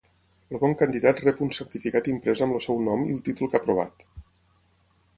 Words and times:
El 0.53 0.59
bon 0.63 0.71
candidat 0.79 1.21
rep 1.25 1.43
un 1.49 1.53
certificat 1.59 2.11
imprès 2.15 2.43
amb 2.47 2.59
el 2.59 2.65
seu 2.69 2.83
nom 2.91 3.07
i 3.07 3.15
el 3.19 3.23
títol 3.31 3.53
que 3.55 3.61
ha 3.61 3.65
aprovat. 3.67 4.07